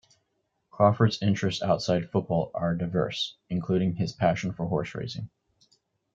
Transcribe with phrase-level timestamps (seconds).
[0.71, 5.29] Crawford's interests outside football are diverse, including his passion for horse racing.